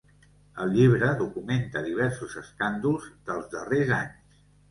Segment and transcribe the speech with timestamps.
[0.63, 4.35] El llibre documenta diversos escàndols dels darreres anys.